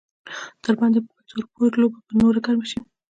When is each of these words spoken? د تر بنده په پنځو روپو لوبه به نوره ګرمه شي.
د 0.53 0.57
تر 0.63 0.73
بنده 0.79 0.99
په 1.05 1.09
پنځو 1.15 1.37
روپو 1.43 1.63
لوبه 1.81 1.99
به 2.05 2.11
نوره 2.21 2.39
ګرمه 2.45 2.65
شي. 2.71 2.79